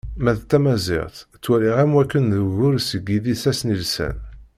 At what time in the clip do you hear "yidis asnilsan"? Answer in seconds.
3.11-4.17